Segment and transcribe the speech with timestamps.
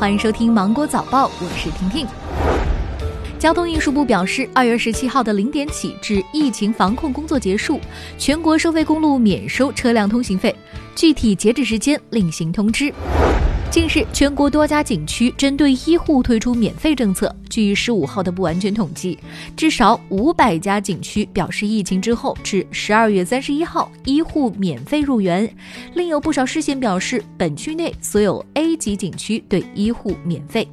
[0.00, 2.06] 欢迎收听《芒果早报》，我是婷婷。
[3.38, 7.78] 交通运输部表示，二月十七号的零点起至疫情防控工作结束，
[8.16, 10.56] 全国收费公路免收车辆通行费，
[10.96, 12.90] 具体截止时间另行通知。
[13.70, 17.32] 近日，全国多家景区针对医护推出免费政策。
[17.48, 19.16] 据十五号的不完全统计，
[19.56, 25.48] 至少五百家景区表示，疫情之后至十二月三十一号，医护免费入园。
[25.94, 30.66] 另有不少市县表示，本区内所有 A 级景区对医护免费。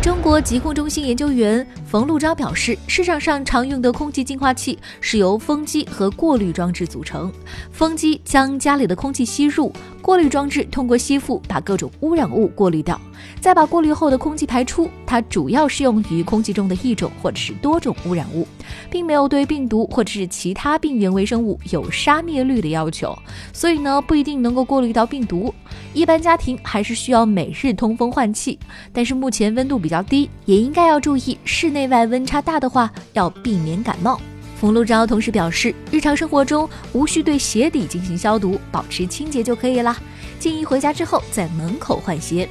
[0.00, 7.30] 中国疾控中心研究员冯路钊表示，市场上常用的空气净化器是由风机和过滤装置组成。
[7.70, 9.70] 风机将家里的空气吸入，
[10.00, 12.98] 过滤装置通过吸附把各种污染物过滤掉，
[13.42, 14.88] 再把过滤后的空气排出。
[15.04, 18.48] 它主要适用于空气中的一种或者是多种污染物，
[18.88, 23.14] 并没有对病毒或者是其他病原微生物有杀灭率的要求，
[23.52, 25.54] 所以呢不一定能够过滤到病毒。
[25.92, 28.58] 一般家庭还是需要每日通风换气，
[28.94, 34.20] 但是目前温度比较低，也应该要注意室内内外温差大的话，要避免感冒。
[34.60, 39.96] 冯路钊同时表示，日常生活中无需对鞋底进行消毒，保持清洁就可以了。
[40.38, 42.48] 建议回家之后在门口换鞋。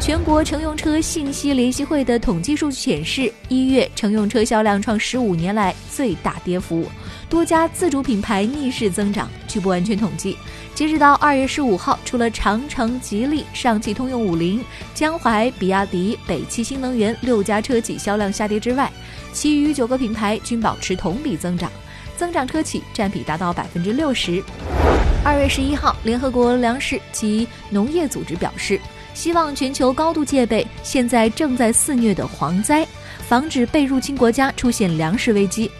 [0.00, 6.84] 全国乘用车信息联席会的统计数据显示，一月乘用车销量创十五年来最大跌幅，
[7.30, 9.30] 多家自主品牌逆势增长。
[9.46, 10.36] 据不完全统计，
[10.74, 18.90] 截止到二月十五号，除了长城、吉利、上汽通用、五菱、江淮、比亚迪、北汽新能源六家车企销量下跌之外，
[19.32, 21.70] 其余九个品牌均保持同比增长，
[22.16, 24.42] 增长车企占比达到百分之六十。
[25.24, 28.80] 二月十一号，联合国粮食及农业组织表示。
[29.14, 32.86] 希望全球高度戒备现在正在肆虐的蝗灾，
[33.28, 35.70] 防止被入侵国家出现粮食危机。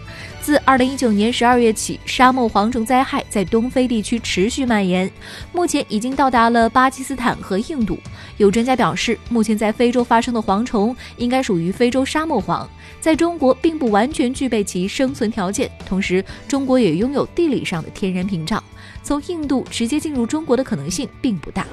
[0.41, 5.09] 自二零一九年十二月起，沙漠蝗虫灾害在东非地区持续蔓延，
[5.53, 7.97] 目前已经到达了巴基斯坦和印度。
[8.37, 12.65] 有专家表示，目前在非洲发生的蝗虫应该属于非洲沙漠蝗，
[12.99, 15.69] 在中国并不完全具备其生存条件。
[15.85, 18.63] 同时，中国也拥有地理上的天然屏障，
[19.03, 21.67] 从印度直接进入中国的可能性并不大。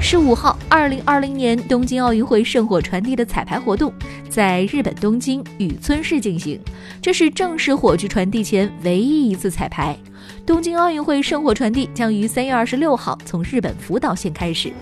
[0.00, 3.92] 十五号，二零二零年东京奥运会圣火传递的彩排活动
[4.28, 6.58] 在日本东京宇村市进行，
[7.02, 9.96] 这是正式火炬传递前唯一一次彩排。
[10.46, 14.72] 东京奥运会圣火传递将于三月二十六号从日本福岛县开始。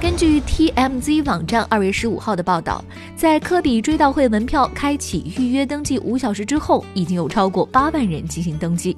[0.00, 2.82] 根据 TMZ 网站二月十五号的报道，
[3.14, 8.96] 在科比追悼会门票开启预约登记五小时之后，已经有超过八万人进行登记。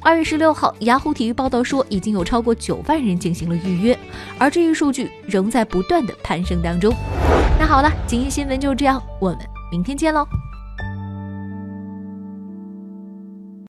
[0.00, 3.98] 二月十六号，雅虎体育报道说，已经有超过九万人进行了预约，
[4.38, 6.94] 而这一数据仍在不断的攀升当中。
[7.58, 9.38] 那好了，今天新闻就这样，我们
[9.72, 10.24] 明天见喽。